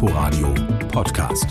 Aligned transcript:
Inforadio 0.00 0.54
Podcast. 0.92 1.48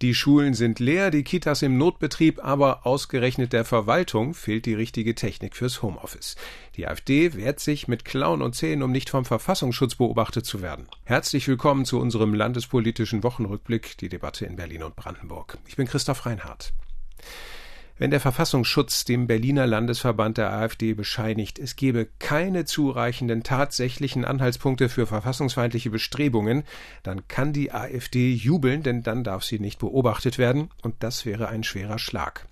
Die 0.00 0.16
Schulen 0.16 0.52
sind 0.52 0.80
leer, 0.80 1.12
die 1.12 1.22
Kitas 1.22 1.62
im 1.62 1.78
Notbetrieb, 1.78 2.44
aber 2.44 2.84
ausgerechnet 2.84 3.52
der 3.52 3.64
Verwaltung 3.64 4.34
fehlt 4.34 4.66
die 4.66 4.74
richtige 4.74 5.14
Technik 5.14 5.54
fürs 5.54 5.80
Homeoffice. 5.80 6.34
Die 6.74 6.88
AfD 6.88 7.34
wehrt 7.34 7.60
sich 7.60 7.86
mit 7.86 8.04
Klauen 8.04 8.42
und 8.42 8.56
Zähnen, 8.56 8.82
um 8.82 8.90
nicht 8.90 9.10
vom 9.10 9.24
Verfassungsschutz 9.24 9.94
beobachtet 9.94 10.44
zu 10.44 10.60
werden. 10.60 10.88
Herzlich 11.04 11.46
willkommen 11.46 11.84
zu 11.84 12.00
unserem 12.00 12.34
landespolitischen 12.34 13.22
Wochenrückblick, 13.22 13.96
die 13.98 14.08
Debatte 14.08 14.44
in 14.44 14.56
Berlin 14.56 14.82
und 14.82 14.96
Brandenburg. 14.96 15.56
Ich 15.68 15.76
bin 15.76 15.86
Christoph 15.86 16.26
Reinhardt. 16.26 16.72
Wenn 17.98 18.10
der 18.10 18.20
Verfassungsschutz 18.20 19.04
dem 19.04 19.26
Berliner 19.26 19.66
Landesverband 19.66 20.38
der 20.38 20.52
AfD 20.52 20.94
bescheinigt, 20.94 21.58
es 21.58 21.76
gebe 21.76 22.08
keine 22.18 22.64
zureichenden 22.64 23.42
tatsächlichen 23.42 24.24
Anhaltspunkte 24.24 24.88
für 24.88 25.06
verfassungsfeindliche 25.06 25.90
Bestrebungen, 25.90 26.64
dann 27.02 27.28
kann 27.28 27.52
die 27.52 27.72
AfD 27.72 28.32
jubeln, 28.32 28.82
denn 28.82 29.02
dann 29.02 29.24
darf 29.24 29.44
sie 29.44 29.58
nicht 29.58 29.78
beobachtet 29.78 30.38
werden, 30.38 30.70
und 30.82 30.96
das 31.00 31.26
wäre 31.26 31.48
ein 31.48 31.64
schwerer 31.64 31.98
Schlag. 31.98 32.48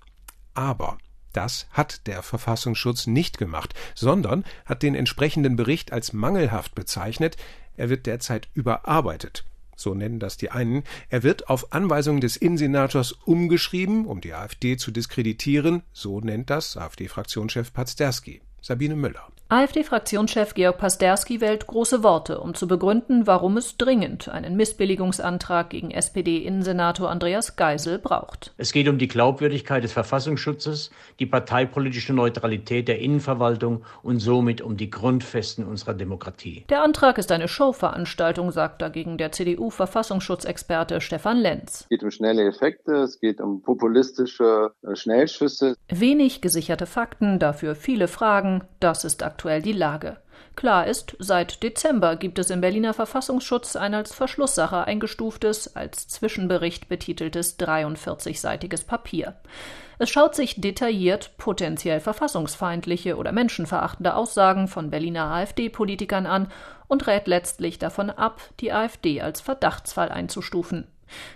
Aber 0.53 0.97
das 1.33 1.67
hat 1.71 2.07
der 2.07 2.21
Verfassungsschutz 2.21 3.07
nicht 3.07 3.37
gemacht, 3.37 3.73
sondern 3.95 4.43
hat 4.65 4.83
den 4.83 4.95
entsprechenden 4.95 5.55
Bericht 5.55 5.91
als 5.91 6.13
mangelhaft 6.13 6.75
bezeichnet, 6.75 7.37
er 7.77 7.89
wird 7.89 8.05
derzeit 8.05 8.49
überarbeitet 8.53 9.45
so 9.81 9.93
nennen 9.93 10.19
das 10.19 10.37
die 10.37 10.51
einen. 10.51 10.83
Er 11.09 11.23
wird 11.23 11.49
auf 11.49 11.73
Anweisung 11.73 12.21
des 12.21 12.37
Innensenators 12.37 13.11
umgeschrieben, 13.11 14.05
um 14.05 14.21
die 14.21 14.33
AfD 14.33 14.77
zu 14.77 14.91
diskreditieren, 14.91 15.83
so 15.93 16.21
nennt 16.21 16.49
das 16.49 16.77
AfD-Fraktionschef 16.77 17.73
Pazderski. 17.73 18.41
Sabine 18.61 18.95
Müller. 18.95 19.27
AfD-Fraktionschef 19.51 20.53
Georg 20.53 20.77
Pasterski 20.77 21.41
wählt 21.41 21.67
große 21.67 22.03
Worte, 22.03 22.39
um 22.39 22.53
zu 22.53 22.69
begründen, 22.69 23.27
warum 23.27 23.57
es 23.57 23.75
dringend 23.75 24.29
einen 24.29 24.55
Missbilligungsantrag 24.55 25.69
gegen 25.69 25.91
SPD-Innensenator 25.91 27.09
Andreas 27.09 27.57
Geisel 27.57 27.99
braucht. 27.99 28.53
Es 28.55 28.71
geht 28.71 28.87
um 28.87 28.97
die 28.97 29.09
Glaubwürdigkeit 29.09 29.83
des 29.83 29.91
Verfassungsschutzes, 29.91 30.89
die 31.19 31.25
parteipolitische 31.25 32.13
Neutralität 32.13 32.87
der 32.87 32.99
Innenverwaltung 32.99 33.83
und 34.03 34.19
somit 34.19 34.61
um 34.61 34.77
die 34.77 34.89
Grundfesten 34.89 35.65
unserer 35.65 35.95
Demokratie. 35.95 36.63
Der 36.69 36.81
Antrag 36.81 37.17
ist 37.17 37.33
eine 37.33 37.49
Showveranstaltung, 37.49 38.51
sagt 38.51 38.81
dagegen 38.81 39.17
der 39.17 39.33
CDU-Verfassungsschutzexperte 39.33 41.01
Stefan 41.01 41.39
Lenz. 41.39 41.81
Es 41.81 41.89
geht 41.89 42.03
um 42.03 42.11
schnelle 42.11 42.47
Effekte, 42.47 42.93
es 42.93 43.19
geht 43.19 43.41
um 43.41 43.61
populistische 43.61 44.71
äh, 44.81 44.95
Schnellschüsse. 44.95 45.75
Wenig 45.89 46.39
gesicherte 46.39 46.85
Fakten, 46.85 47.37
dafür 47.37 47.75
viele 47.75 48.07
Fragen, 48.07 48.63
das 48.79 49.03
ist 49.03 49.21
aktuell 49.23 49.40
aktuell 49.41 49.63
die 49.63 49.73
Lage. 49.73 50.17
Klar 50.55 50.85
ist, 50.85 51.15
seit 51.17 51.63
Dezember 51.63 52.15
gibt 52.15 52.37
es 52.37 52.51
im 52.51 52.61
Berliner 52.61 52.93
Verfassungsschutz 52.93 53.75
ein 53.75 53.95
als 53.95 54.13
Verschlusssache 54.13 54.83
eingestuftes, 54.83 55.75
als 55.75 56.07
Zwischenbericht 56.07 56.87
betiteltes 56.89 57.57
43-seitiges 57.57 58.85
Papier. 58.85 59.33
Es 59.97 60.11
schaut 60.11 60.35
sich 60.35 60.61
detailliert 60.61 61.31
potenziell 61.37 61.99
verfassungsfeindliche 61.99 63.17
oder 63.17 63.31
menschenverachtende 63.31 64.13
Aussagen 64.13 64.67
von 64.67 64.91
Berliner 64.91 65.25
AfD-Politikern 65.25 66.27
an 66.27 66.51
und 66.87 67.07
rät 67.07 67.27
letztlich 67.27 67.79
davon 67.79 68.11
ab, 68.11 68.41
die 68.59 68.71
AfD 68.71 69.21
als 69.21 69.41
Verdachtsfall 69.41 70.09
einzustufen. 70.09 70.85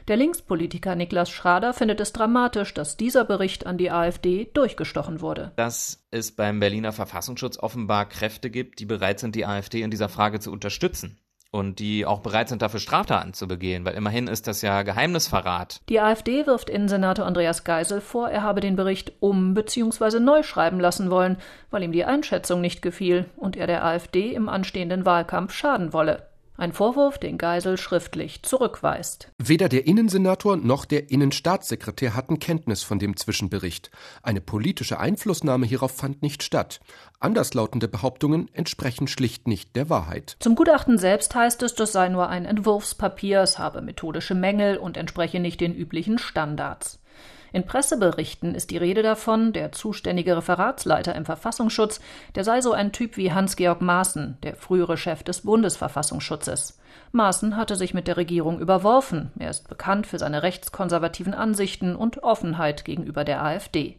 Der 0.08 0.18
Linkspolitiker 0.18 0.96
Niklas 0.96 1.30
Schrader 1.30 1.74
findet 1.74 2.00
es 2.00 2.14
dramatisch, 2.14 2.74
dass 2.74 2.98
dieser 2.98 3.26
Bericht 3.26 3.66
an 3.66 3.78
die 3.78 3.92
AfD 3.92 4.50
durchgestochen 4.54 5.22
wurde. 5.22 5.52
Dass 5.56 6.06
es 6.12 6.32
beim 6.32 6.60
Berliner 6.60 6.92
Verfassungsschutz 6.92 7.58
offenbar 7.58 8.08
Kräfte 8.08 8.50
gibt, 8.50 8.80
die 8.80 8.86
bereit 8.86 9.20
sind, 9.20 9.36
die 9.36 9.46
AfD 9.46 9.82
in 9.82 9.92
dieser 9.92 10.10
Frage 10.10 10.40
zu 10.40 10.52
unterstützen 10.52 11.20
und 11.56 11.80
die 11.80 12.06
auch 12.06 12.20
bereit 12.20 12.50
sind, 12.50 12.62
dafür 12.62 12.80
Straftaten 12.82 13.34
zu 13.34 13.48
begehen, 13.48 13.86
weil 13.86 13.96
immerhin 13.96 14.28
ist 14.28 14.48
das 14.48 14.62
ja 14.62 14.84
Geheimnisverrat. 14.84 15.80
Die 15.88 16.02
AfD 16.02 16.46
wirft 16.46 16.70
Innensenator 16.70 17.26
Andreas 17.26 17.64
Geisel 17.64 18.02
vor, 18.02 18.30
er 18.30 18.44
habe 18.44 18.60
den 18.60 18.76
Bericht 18.76 19.14
um- 19.22 19.54
bzw. 19.54 20.20
neu 20.20 20.44
schreiben 20.44 20.80
lassen 20.80 21.10
wollen, 21.10 21.38
weil 21.72 21.84
ihm 21.84 21.94
die 21.94 22.04
Einschätzung 22.04 22.60
nicht 22.60 22.82
gefiel 22.82 23.26
und 23.38 23.56
er 23.56 23.68
der 23.68 23.86
AfD 23.86 24.34
im 24.34 24.50
anstehenden 24.50 25.06
Wahlkampf 25.06 25.54
schaden 25.54 25.94
wolle. 25.94 26.28
Ein 26.58 26.72
Vorwurf, 26.72 27.18
den 27.18 27.38
Geisel 27.38 27.78
schriftlich 27.78 28.42
zurückweist. 28.44 29.30
Weder 29.38 29.68
der 29.68 29.88
Innensenator 29.88 30.56
noch 30.56 30.86
der 30.86 31.12
Innenstaatssekretär 31.12 32.16
hatten 32.16 32.40
Kenntnis 32.40 32.82
von 32.82 32.98
dem 32.98 33.18
Zwischenbericht. 33.18 33.92
Eine 34.24 34.40
politische 34.40 34.98
Einflussnahme 34.98 35.66
hierauf 35.66 35.92
fand 35.92 36.22
nicht 36.22 36.44
statt. 36.44 36.80
Anderslautende 37.20 37.90
Behauptungen 37.90 38.50
entsprechen 38.54 39.08
schlicht 39.08 39.50
nicht 39.50 39.76
der 39.76 39.90
Wahrheit. 39.90 40.38
Zum 40.40 40.56
Gutachten 40.56 40.98
selbst 40.98 41.36
heißt 41.36 41.62
es, 41.64 41.76
das 41.76 41.92
sei 41.92 42.08
nur 42.08 42.30
ein 42.30 42.46
Entwurfspapier, 42.46 43.42
es 43.42 43.60
habe 43.60 43.82
methodische 43.82 44.36
Mängel 44.36 44.78
und 44.78 44.96
entspreche 44.96 45.42
nicht 45.42 45.60
den 45.60 45.76
üblichen 45.76 46.20
Standards. 46.20 47.00
In 47.54 47.66
Presseberichten 47.66 48.56
ist 48.56 48.72
die 48.72 48.78
Rede 48.78 49.02
davon, 49.02 49.54
der 49.54 49.72
zuständige 49.72 50.36
Referatsleiter 50.38 51.16
im 51.16 51.26
Verfassungsschutz, 51.26 52.02
der 52.36 52.44
sei 52.44 52.62
so 52.62 52.74
ein 52.74 52.92
Typ 52.92 53.18
wie 53.18 53.32
Hans-Georg 53.32 53.82
Maaßen, 53.82 54.38
der 54.44 54.56
frühere 54.56 54.98
Chef 54.98 55.24
des 55.24 55.42
Bundesverfassungsschutzes. 55.42 56.80
Maaßen 57.12 57.56
hatte 57.56 57.76
sich 57.76 57.94
mit 57.94 58.08
der 58.08 58.18
Regierung 58.18 58.60
überworfen. 58.60 59.32
Er 59.40 59.50
ist 59.50 59.70
bekannt 59.70 60.08
für 60.08 60.20
seine 60.20 60.44
rechtskonservativen 60.44 61.34
Ansichten 61.34 61.96
und 61.96 62.24
Offenheit 62.24 62.86
gegenüber 62.86 63.24
der 63.24 63.44
AfD. 63.44 63.98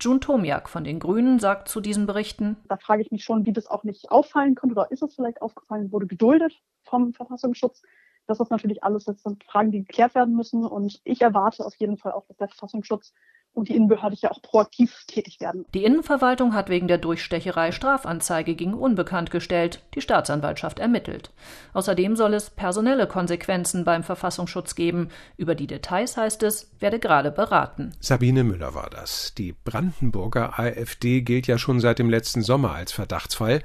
June 0.00 0.20
Tomiak 0.20 0.68
von 0.68 0.84
den 0.84 0.98
Grünen 0.98 1.38
sagt 1.38 1.68
zu 1.68 1.80
diesen 1.80 2.06
Berichten: 2.06 2.56
Da 2.68 2.76
frage 2.76 3.02
ich 3.02 3.10
mich 3.10 3.24
schon, 3.24 3.46
wie 3.46 3.52
das 3.52 3.68
auch 3.68 3.84
nicht 3.84 4.10
auffallen 4.10 4.54
konnte 4.54 4.74
oder 4.74 4.90
ist 4.90 5.02
es 5.02 5.14
vielleicht 5.14 5.40
aufgefallen, 5.40 5.92
wurde 5.92 6.06
geduldet 6.06 6.52
vom 6.82 7.12
Verfassungsschutz. 7.12 7.82
Das 8.26 8.40
ist 8.40 8.50
natürlich 8.50 8.82
alles 8.84 9.06
jetzt 9.06 9.24
sind 9.24 9.44
Fragen, 9.44 9.72
die 9.72 9.84
geklärt 9.84 10.14
werden 10.14 10.36
müssen. 10.36 10.64
Und 10.64 11.00
ich 11.04 11.20
erwarte 11.20 11.64
auf 11.64 11.74
jeden 11.76 11.98
Fall 11.98 12.12
auch, 12.12 12.26
dass 12.26 12.36
der 12.36 12.48
Verfassungsschutz 12.48 13.12
und 13.54 13.68
die 13.68 13.76
Innenbehörde 13.76 14.16
ja 14.18 14.30
auch 14.30 14.40
proaktiv 14.40 15.04
tätig 15.06 15.40
werden. 15.40 15.66
Die 15.74 15.84
Innenverwaltung 15.84 16.54
hat 16.54 16.68
wegen 16.68 16.88
der 16.88 16.98
Durchstecherei 16.98 17.72
Strafanzeige 17.72 18.54
gegen 18.54 18.74
Unbekannt 18.74 19.30
gestellt, 19.30 19.82
die 19.94 20.00
Staatsanwaltschaft 20.00 20.78
ermittelt. 20.78 21.30
Außerdem 21.74 22.16
soll 22.16 22.34
es 22.34 22.50
personelle 22.50 23.06
Konsequenzen 23.06 23.84
beim 23.84 24.04
Verfassungsschutz 24.04 24.74
geben. 24.74 25.08
Über 25.36 25.54
die 25.54 25.66
Details 25.66 26.16
heißt 26.16 26.42
es, 26.44 26.70
werde 26.80 26.98
gerade 26.98 27.30
beraten. 27.30 27.92
Sabine 28.00 28.44
Müller 28.44 28.74
war 28.74 28.88
das. 28.90 29.34
Die 29.34 29.52
Brandenburger 29.52 30.58
AfD 30.58 31.20
gilt 31.20 31.46
ja 31.46 31.58
schon 31.58 31.80
seit 31.80 31.98
dem 31.98 32.08
letzten 32.08 32.42
Sommer 32.42 32.72
als 32.72 32.92
Verdachtsfall 32.92 33.62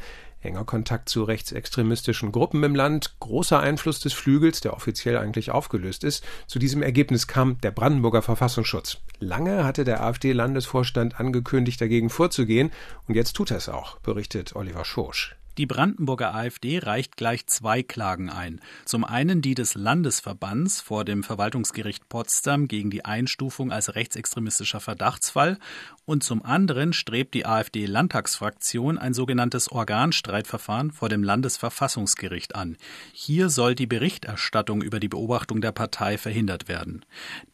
enger 0.47 0.65
Kontakt 0.65 1.09
zu 1.09 1.23
rechtsextremistischen 1.23 2.31
Gruppen 2.31 2.63
im 2.63 2.73
Land, 2.73 3.19
großer 3.19 3.59
Einfluss 3.59 3.99
des 3.99 4.13
Flügels, 4.13 4.61
der 4.61 4.73
offiziell 4.73 5.17
eigentlich 5.17 5.51
aufgelöst 5.51 6.03
ist. 6.03 6.23
Zu 6.47 6.57
diesem 6.57 6.81
Ergebnis 6.81 7.27
kam 7.27 7.61
der 7.61 7.71
Brandenburger 7.71 8.21
Verfassungsschutz. 8.21 8.97
Lange 9.19 9.63
hatte 9.63 9.83
der 9.83 10.03
AfD-Landesvorstand 10.03 11.19
angekündigt, 11.19 11.79
dagegen 11.79 12.09
vorzugehen, 12.09 12.71
und 13.07 13.15
jetzt 13.15 13.33
tut 13.33 13.51
er 13.51 13.57
es 13.57 13.69
auch, 13.69 13.99
berichtet 13.99 14.55
Oliver 14.55 14.85
Schorsch. 14.85 15.35
Die 15.57 15.65
Brandenburger 15.65 16.35
AfD 16.35 16.77
reicht 16.77 17.17
gleich 17.17 17.47
zwei 17.47 17.81
Klagen 17.81 18.29
ein. 18.29 18.61
Zum 18.85 19.03
einen 19.03 19.41
die 19.41 19.55
des 19.55 19.73
Landesverbands 19.73 20.81
vor 20.81 21.03
dem 21.03 21.23
Verwaltungsgericht 21.23 22.07
Potsdam 22.09 22.67
gegen 22.67 22.91
die 22.91 23.05
Einstufung 23.05 23.71
als 23.71 23.95
rechtsextremistischer 23.95 24.79
Verdachtsfall 24.79 25.57
und 26.05 26.23
zum 26.23 26.41
anderen 26.41 26.93
strebt 26.93 27.33
die 27.33 27.45
AfD-Landtagsfraktion 27.45 28.97
ein 28.97 29.13
sogenanntes 29.13 29.69
Organstreitverfahren 29.69 30.91
vor 30.91 31.09
dem 31.09 31.21
Landesverfassungsgericht 31.21 32.55
an. 32.55 32.77
Hier 33.11 33.49
soll 33.49 33.75
die 33.75 33.87
Berichterstattung 33.87 34.81
über 34.81 34.99
die 34.99 35.09
Beobachtung 35.09 35.59
der 35.59 35.73
Partei 35.73 36.17
verhindert 36.17 36.69
werden. 36.69 37.03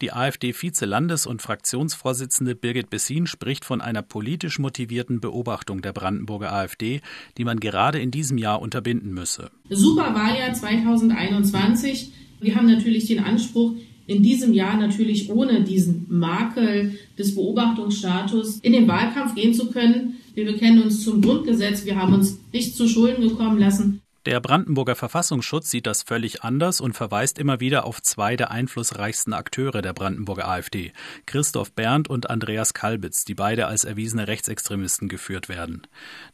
Die 0.02 0.14
AfD-Vize-Landes- 0.14 1.25
und 1.25 1.41
Fraktionsvorsitzende 1.41 2.53
Birgit 2.53 2.91
Bessin 2.91 3.28
spricht 3.28 3.66
von 3.66 3.81
einer 3.81 4.03
politisch 4.03 4.59
motivierten 4.59 5.20
Beobachtung 5.20 5.81
der 5.81 5.94
Brandenburger 5.94 6.53
AfD, 6.53 7.02
die 7.38 7.46
man 7.46 7.59
gerade 7.59 7.93
gerade 7.94 8.04
in 8.04 8.12
diesem 8.12 8.38
Jahr 8.38 8.62
unterbinden 8.62 9.14
müsse. 9.14 9.52
Super 9.70 10.16
Wahljahr 10.16 10.53
2021. 10.53 12.12
Wir 12.41 12.56
haben 12.56 12.67
natürlich 12.67 13.06
den 13.06 13.20
Anspruch, 13.20 13.73
in 14.06 14.22
diesem 14.22 14.53
Jahr 14.53 14.76
natürlich 14.78 15.29
ohne 15.29 15.64
diesen 15.64 16.08
Makel 16.09 16.97
des 17.17 17.35
Beobachtungsstatus 17.35 18.59
in 18.59 18.73
den 18.73 18.88
Wahlkampf 18.88 19.35
gehen 19.35 19.53
zu 19.53 19.67
können. 19.67 20.16
Wir 20.34 20.46
bekennen 20.46 20.82
uns 20.82 21.03
zum 21.03 21.22
Grundgesetz. 21.22 21.85
Wir 21.85 21.96
haben 21.96 22.14
uns 22.14 22.40
nicht 22.52 22.76
zu 22.76 22.88
Schulden 22.88 23.22
gekommen 23.22 23.59
lassen. 23.59 24.02
Der 24.25 24.40
Brandenburger 24.40 24.96
Verfassungsschutz 24.96 25.70
sieht 25.70 25.85
das 25.85 26.02
völlig 26.02 26.43
anders 26.43 26.79
und 26.79 26.93
verweist 26.93 27.37
immer 27.37 27.59
wieder 27.59 27.85
auf 27.85 28.02
zwei 28.02 28.37
der 28.37 28.52
einflussreichsten 28.52 29.34
Akteure 29.34 29.81
der 29.81 29.91
Brandenburger 29.91 30.47
AfD, 30.47 30.93
Christoph 31.25 31.73
Berndt 31.73 32.09
und 32.09 32.29
Andreas 32.29 32.73
Kalbitz, 32.73 33.25
die 33.25 33.35
beide 33.35 33.67
als 33.67 33.84
erwiesene 33.84 34.29
Rechtsextremisten 34.29 35.09
geführt 35.09 35.49
werden. 35.49 35.81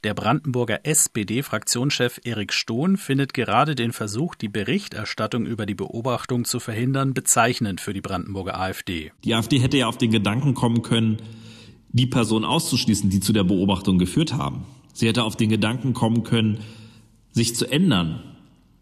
Der 0.03 0.13
Brandenburger 0.13 0.85
SPD-Fraktionschef 0.85 2.19
Erik 2.23 2.53
Stohn 2.53 2.95
findet 2.95 3.33
gerade 3.33 3.73
den 3.73 3.91
Versuch, 3.91 4.35
die 4.35 4.49
Berichterstattung 4.49 5.47
über 5.47 5.65
die 5.65 5.73
Beobachtung 5.73 6.45
zu 6.45 6.59
verhindern, 6.59 7.15
bezeichnend 7.15 7.81
für 7.81 7.93
die 7.93 8.01
Brandenburger 8.01 8.59
AfD. 8.59 9.11
Die 9.23 9.33
AfD 9.33 9.57
hätte 9.57 9.77
ja 9.77 9.87
auf 9.87 9.97
den 9.97 10.11
Gedanken 10.11 10.53
kommen 10.53 10.83
können, 10.83 11.17
die 11.91 12.05
Personen 12.05 12.45
auszuschließen, 12.45 13.09
die 13.09 13.19
zu 13.19 13.33
der 13.33 13.43
Beobachtung 13.43 13.97
geführt 13.97 14.33
haben. 14.33 14.65
Sie 14.93 15.07
hätte 15.07 15.23
auf 15.23 15.35
den 15.35 15.49
Gedanken 15.49 15.93
kommen 15.95 16.21
können, 16.21 16.59
sich 17.31 17.55
zu 17.55 17.65
ändern 17.65 18.23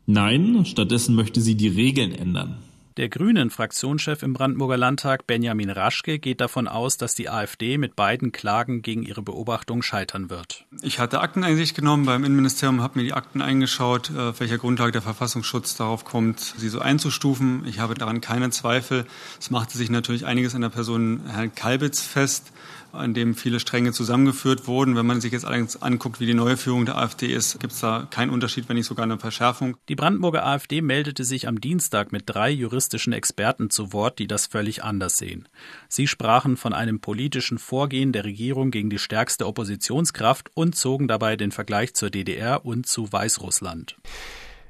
Nein, 0.10 0.64
stattdessen 0.66 1.16
möchte 1.16 1.42
sie 1.42 1.56
die 1.56 1.68
Regeln 1.68 2.14
ändern. 2.14 2.60
Der 2.96 3.10
grünen 3.10 3.50
Fraktionschef 3.50 4.24
im 4.24 4.34
Brandenburger 4.34 4.78
Landtag, 4.78 5.28
Benjamin 5.28 5.70
Raschke, 5.70 6.18
geht 6.18 6.40
davon 6.40 6.70
aus, 6.70 6.96
dass 6.96 7.14
die 7.14 7.30
AfD 7.30 7.78
mit 7.78 7.98
beiden 7.98 8.32
Klagen 8.32 8.82
gegen 8.82 9.04
ihre 9.04 9.22
Beobachtung 9.22 9.82
scheitern 9.82 10.30
wird. 10.30 10.66
Ich 10.82 10.98
hatte 10.98 11.20
Akteneinsicht 11.20 11.76
genommen 11.76 12.06
beim 12.06 12.24
Innenministerium, 12.24 12.82
habe 12.82 13.00
mir 13.00 13.06
die 13.06 13.14
Akten 13.14 13.42
eingeschaut, 13.42 14.10
äh, 14.16 14.30
auf 14.30 14.40
welcher 14.40 14.58
Grundlage 14.58 14.94
der 14.94 15.02
Verfassungsschutz 15.02 15.76
darauf 15.76 16.06
kommt, 16.06 16.40
sie 16.40 16.70
so 16.70 16.80
einzustufen. 16.80 17.66
Ich 17.68 17.80
habe 17.80 17.94
daran 17.94 18.22
keine 18.22 18.50
Zweifel. 18.50 19.06
Es 19.40 19.52
machte 19.52 19.78
sich 19.78 19.90
natürlich 19.90 20.26
einiges 20.26 20.56
an 20.56 20.62
der 20.62 20.70
Person 20.70 21.20
Herrn 21.28 21.54
Kalbitz 21.54 22.02
fest 22.02 22.54
an 22.98 23.14
dem 23.14 23.36
viele 23.36 23.60
Stränge 23.60 23.92
zusammengeführt 23.92 24.68
wurden. 24.68 24.96
Wenn 24.96 25.06
man 25.06 25.22
sich 25.22 25.32
jetzt 25.32 25.46
allerdings 25.46 25.82
anguckt, 25.82 26.20
wie 26.20 26.26
die 26.26 26.34
neue 26.34 26.58
Führung 26.58 26.86
der 26.86 26.98
AfD 26.98 27.28
ist, 27.28 27.60
gibt 27.60 27.74
es 27.74 27.80
da 27.80 28.08
keinen 28.10 28.30
Unterschied, 28.30 28.68
wenn 28.70 28.76
nicht 28.76 28.88
sogar 28.88 29.04
eine 29.04 29.20
Verschärfung. 29.20 29.78
Die 29.90 29.96
Brandenburger 29.96 30.46
AfD 30.46 30.82
meldete 30.82 31.24
sich 31.24 31.48
am 31.48 31.62
Dienstag 31.62 32.12
mit 32.12 32.24
drei 32.26 32.50
juristischen 32.50 33.14
Experten 33.14 33.70
zu 33.70 33.94
Wort, 33.94 34.20
die 34.20 34.28
das 34.28 34.48
völlig 34.48 34.84
anders 34.84 35.18
sehen. 35.18 35.48
Sie 35.88 36.08
sprachen 36.08 36.58
von 36.58 36.74
einem 36.74 37.00
politischen 37.00 37.58
Vorgehen 37.58 38.12
der 38.12 38.26
Regierung 38.26 38.72
gegen 38.72 38.90
die 38.90 39.00
stärkste 39.00 39.48
Oppositionskraft 39.48 40.52
und 40.54 40.76
zogen 40.76 41.08
dabei 41.08 41.36
den 41.36 41.52
Vergleich 41.52 41.94
zur 41.94 42.10
DDR 42.10 42.66
und 42.66 42.88
zu 42.88 43.12
Weißrussland 43.12 43.98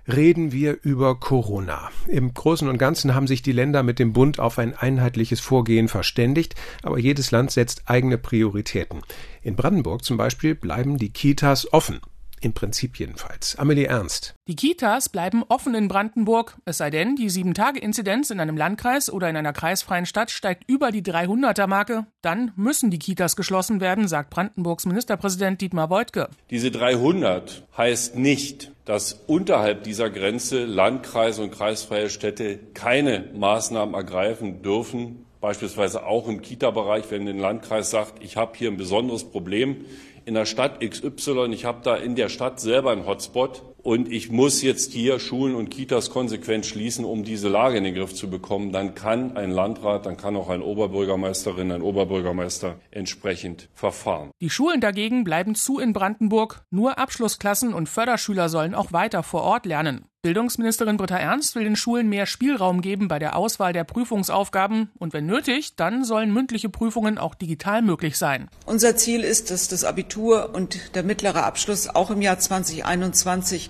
reden 0.07 0.51
wir 0.51 0.77
über 0.81 1.19
Corona. 1.19 1.89
Im 2.07 2.33
Großen 2.33 2.67
und 2.67 2.77
Ganzen 2.77 3.13
haben 3.13 3.27
sich 3.27 3.41
die 3.41 3.51
Länder 3.51 3.83
mit 3.83 3.99
dem 3.99 4.13
Bund 4.13 4.39
auf 4.39 4.57
ein 4.57 4.75
einheitliches 4.75 5.39
Vorgehen 5.39 5.87
verständigt, 5.87 6.55
aber 6.83 6.97
jedes 6.97 7.31
Land 7.31 7.51
setzt 7.51 7.83
eigene 7.85 8.17
Prioritäten. 8.17 9.01
In 9.41 9.55
Brandenburg 9.55 10.03
zum 10.03 10.17
Beispiel 10.17 10.55
bleiben 10.55 10.97
die 10.97 11.11
Kitas 11.11 11.71
offen. 11.73 11.99
Im 12.39 12.53
Prinzip 12.53 12.99
jedenfalls. 12.99 13.57
Amelie 13.57 13.85
Ernst. 13.85 14.35
Die 14.47 14.55
Kitas 14.55 15.09
bleiben 15.09 15.43
offen 15.47 15.73
in 15.73 15.87
Brandenburg, 15.87 16.57
es 16.65 16.77
sei 16.77 16.91
denn, 16.91 17.15
die 17.15 17.31
7-Tage-Inzidenz 17.31 18.29
in 18.29 18.39
einem 18.39 18.55
Landkreis 18.55 19.09
oder 19.11 19.27
in 19.29 19.35
einer 19.35 19.53
kreisfreien 19.53 20.05
Stadt 20.05 20.29
steigt 20.29 20.69
über 20.69 20.91
die 20.91 21.01
300er-Marke. 21.01 22.05
Dann 22.21 22.51
müssen 22.55 22.91
die 22.91 22.99
Kitas 22.99 23.35
geschlossen 23.35 23.81
werden, 23.81 24.07
sagt 24.07 24.29
Brandenburgs 24.29 24.85
Ministerpräsident 24.85 25.61
Dietmar 25.61 25.89
Woidke. 25.89 26.29
Diese 26.51 26.69
300 26.69 27.65
heißt 27.75 28.15
nicht, 28.15 28.71
dass 28.85 29.13
unterhalb 29.25 29.83
dieser 29.83 30.09
Grenze 30.11 30.65
Landkreise 30.65 31.41
und 31.41 31.51
kreisfreie 31.51 32.09
Städte 32.09 32.59
keine 32.75 33.29
Maßnahmen 33.33 33.95
ergreifen 33.95 34.61
dürfen, 34.61 35.25
beispielsweise 35.41 36.05
auch 36.05 36.27
im 36.27 36.41
Kita-Bereich, 36.41 37.05
wenn 37.09 37.27
ein 37.27 37.39
Landkreis 37.39 37.89
sagt, 37.89 38.23
ich 38.23 38.37
habe 38.37 38.57
hier 38.57 38.69
ein 38.69 38.77
besonderes 38.77 39.23
Problem 39.23 39.85
in 40.27 40.33
der 40.33 40.45
Stadt 40.45 40.81
XY, 40.81 41.47
ich 41.53 41.63
habe 41.63 41.79
da 41.83 41.95
in 41.95 42.15
der 42.15 42.27
Stadt 42.27 42.59
selber 42.59 42.91
einen 42.91 43.05
Hotspot 43.05 43.63
und 43.87 44.11
ich 44.11 44.29
muss 44.29 44.61
jetzt 44.63 44.91
hier 44.91 45.17
Schulen 45.17 45.55
und 45.55 45.69
Kitas 45.69 46.09
konsequent 46.09 46.65
schließen, 46.65 47.05
um 47.05 47.23
diese 47.23 47.47
Lage 47.47 47.77
in 47.77 47.85
den 47.85 47.95
Griff 47.95 48.13
zu 48.13 48.29
bekommen, 48.29 48.73
dann 48.73 48.95
kann 48.95 49.37
ein 49.37 49.49
Landrat, 49.49 50.05
dann 50.05 50.17
kann 50.17 50.35
auch 50.35 50.49
ein 50.49 50.61
Oberbürgermeisterin, 50.61 51.71
ein 51.71 51.81
Oberbürgermeister 51.81 52.81
entsprechend 52.91 53.69
verfahren. 53.73 54.31
Die 54.41 54.49
Schulen 54.49 54.81
dagegen 54.81 55.23
bleiben 55.23 55.55
zu 55.55 55.79
in 55.79 55.93
Brandenburg. 55.93 56.65
Nur 56.69 56.99
Abschlussklassen 56.99 57.73
und 57.73 57.87
Förderschüler 57.87 58.49
sollen 58.49 58.75
auch 58.75 58.91
weiter 58.91 59.23
vor 59.23 59.43
Ort 59.43 59.65
lernen. 59.65 60.03
Bildungsministerin 60.27 60.97
Britta 60.97 61.15
Ernst 61.15 61.55
will 61.55 61.63
den 61.63 61.77
Schulen 61.77 62.09
mehr 62.09 62.25
Spielraum 62.25 62.81
geben 62.81 63.07
bei 63.07 63.17
der 63.17 63.37
Auswahl 63.37 63.71
der 63.71 63.85
Prüfungsaufgaben 63.85 64.89
und 64.99 65.13
wenn 65.13 65.25
nötig, 65.25 65.77
dann 65.77 66.03
sollen 66.03 66.33
mündliche 66.33 66.67
Prüfungen 66.67 67.17
auch 67.17 67.33
digital 67.33 67.81
möglich 67.81 68.17
sein. 68.17 68.49
Unser 68.65 68.97
Ziel 68.97 69.21
ist, 69.21 69.51
dass 69.51 69.69
das 69.69 69.85
Abitur 69.85 70.53
und 70.53 70.95
der 70.95 71.03
mittlere 71.03 71.43
Abschluss 71.43 71.87
auch 71.87 72.11
im 72.11 72.21
Jahr 72.21 72.39
2021 72.39 73.69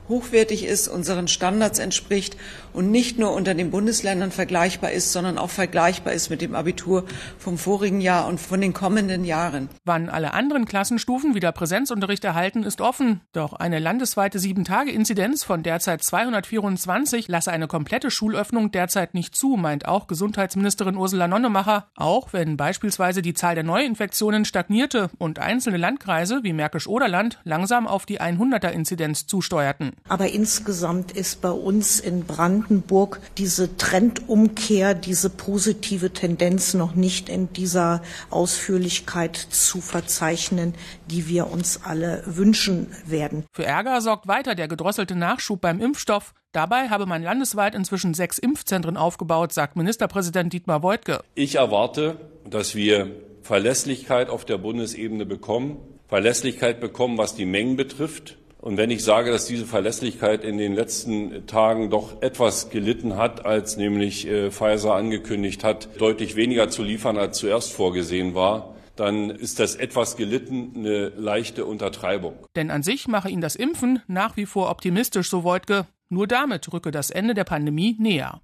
hochwertig 0.11 0.65
ist, 0.65 0.87
unseren 0.87 1.27
Standards 1.27 1.79
entspricht 1.79 2.37
und 2.73 2.91
nicht 2.91 3.17
nur 3.17 3.33
unter 3.33 3.55
den 3.55 3.71
Bundesländern 3.71 4.29
vergleichbar 4.29 4.91
ist, 4.91 5.11
sondern 5.11 5.39
auch 5.39 5.49
vergleichbar 5.49 6.13
ist 6.13 6.29
mit 6.29 6.41
dem 6.41 6.53
Abitur 6.53 7.05
vom 7.39 7.57
vorigen 7.57 8.01
Jahr 8.01 8.27
und 8.27 8.39
von 8.39 8.61
den 8.61 8.73
kommenden 8.73 9.25
Jahren. 9.25 9.69
Wann 9.85 10.09
alle 10.09 10.33
anderen 10.33 10.65
Klassenstufen 10.65 11.33
wieder 11.33 11.51
Präsenzunterricht 11.51 12.23
erhalten, 12.23 12.63
ist 12.63 12.81
offen. 12.81 13.21
Doch 13.31 13.53
eine 13.53 13.79
landesweite 13.79 14.37
Sieben-Tage-Inzidenz 14.37 15.43
von 15.43 15.63
derzeit 15.63 16.03
224 16.03 17.27
lasse 17.27 17.51
eine 17.51 17.67
komplette 17.67 18.11
Schulöffnung 18.11 18.71
derzeit 18.71 19.13
nicht 19.13 19.35
zu, 19.35 19.55
meint 19.55 19.87
auch 19.87 20.07
Gesundheitsministerin 20.07 20.97
Ursula 20.97 21.27
Nonnemacher. 21.27 21.87
Auch 21.95 22.33
wenn 22.33 22.57
beispielsweise 22.57 23.21
die 23.21 23.33
Zahl 23.33 23.55
der 23.55 23.63
Neuinfektionen 23.63 24.45
stagnierte 24.45 25.09
und 25.17 25.39
einzelne 25.39 25.77
Landkreise 25.77 26.41
wie 26.43 26.53
Märkisch-Oderland 26.53 27.39
langsam 27.45 27.87
auf 27.87 28.05
die 28.05 28.19
100er-Inzidenz 28.19 29.25
zusteuerten. 29.27 29.93
Aber 30.07 30.27
insgesamt 30.27 31.11
ist 31.13 31.41
bei 31.41 31.51
uns 31.51 31.99
in 31.99 32.25
Brandenburg 32.25 33.21
diese 33.37 33.77
Trendumkehr, 33.77 34.93
diese 34.93 35.29
positive 35.29 36.11
Tendenz 36.11 36.73
noch 36.73 36.95
nicht 36.95 37.29
in 37.29 37.53
dieser 37.53 38.01
Ausführlichkeit 38.29 39.37
zu 39.37 39.79
verzeichnen, 39.79 40.73
die 41.07 41.27
wir 41.27 41.49
uns 41.49 41.81
alle 41.83 42.23
wünschen 42.25 42.87
werden. 43.05 43.45
Für 43.53 43.65
Ärger 43.65 44.01
sorgt 44.01 44.27
weiter 44.27 44.55
der 44.55 44.67
gedrosselte 44.67 45.15
Nachschub 45.15 45.61
beim 45.61 45.79
Impfstoff. 45.79 46.33
Dabei 46.51 46.89
habe 46.89 47.05
man 47.05 47.23
landesweit 47.23 47.75
inzwischen 47.75 48.13
sechs 48.13 48.37
Impfzentren 48.37 48.97
aufgebaut, 48.97 49.53
sagt 49.53 49.77
Ministerpräsident 49.77 50.51
Dietmar 50.51 50.83
Woidke. 50.83 51.21
Ich 51.35 51.55
erwarte, 51.55 52.17
dass 52.49 52.75
wir 52.75 53.15
Verlässlichkeit 53.41 54.29
auf 54.29 54.43
der 54.43 54.57
Bundesebene 54.57 55.25
bekommen, 55.25 55.77
Verlässlichkeit 56.07 56.81
bekommen, 56.81 57.17
was 57.17 57.35
die 57.35 57.45
Mengen 57.45 57.77
betrifft, 57.77 58.37
und 58.61 58.77
wenn 58.77 58.91
ich 58.91 59.03
sage, 59.03 59.31
dass 59.31 59.47
diese 59.47 59.65
Verlässlichkeit 59.65 60.43
in 60.43 60.59
den 60.59 60.75
letzten 60.75 61.47
Tagen 61.47 61.89
doch 61.89 62.21
etwas 62.21 62.69
gelitten 62.69 63.17
hat, 63.17 63.43
als 63.43 63.75
nämlich 63.75 64.27
äh, 64.27 64.51
Pfizer 64.51 64.93
angekündigt 64.93 65.63
hat, 65.63 65.89
deutlich 65.99 66.35
weniger 66.35 66.69
zu 66.69 66.83
liefern, 66.83 67.17
als 67.17 67.39
zuerst 67.39 67.73
vorgesehen 67.73 68.35
war, 68.35 68.75
dann 68.95 69.31
ist 69.31 69.59
das 69.59 69.75
etwas 69.75 70.15
gelitten 70.15 70.73
eine 70.75 71.09
leichte 71.09 71.65
Untertreibung. 71.65 72.35
Denn 72.55 72.69
an 72.69 72.83
sich 72.83 73.07
mache 73.07 73.29
ihn 73.29 73.41
das 73.41 73.55
Impfen 73.55 74.01
nach 74.07 74.37
wie 74.37 74.45
vor 74.45 74.69
optimistisch, 74.69 75.29
so 75.29 75.43
Wojtke. 75.43 75.87
Nur 76.11 76.27
damit 76.27 76.73
rücke 76.73 76.91
das 76.91 77.09
Ende 77.09 77.33
der 77.33 77.45
Pandemie 77.45 77.95
näher. 77.97 78.41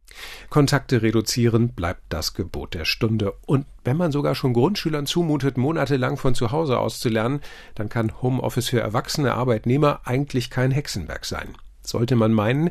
Kontakte 0.49 1.01
reduzieren 1.01 1.73
bleibt 1.73 2.01
das 2.07 2.33
Gebot 2.33 2.73
der 2.73 2.85
Stunde. 2.85 3.33
Und 3.45 3.65
wenn 3.83 3.97
man 3.97 4.13
sogar 4.13 4.35
schon 4.35 4.53
Grundschülern 4.53 5.05
zumutet, 5.05 5.57
monatelang 5.57 6.15
von 6.15 6.33
zu 6.33 6.53
Hause 6.53 6.79
aus 6.79 7.01
zu 7.01 7.09
lernen, 7.09 7.41
dann 7.75 7.89
kann 7.89 8.21
Homeoffice 8.21 8.69
für 8.69 8.79
erwachsene 8.79 9.33
Arbeitnehmer 9.33 9.99
eigentlich 10.05 10.49
kein 10.49 10.71
Hexenwerk 10.71 11.25
sein. 11.25 11.57
Sollte 11.81 12.15
man 12.15 12.31
meinen, 12.31 12.69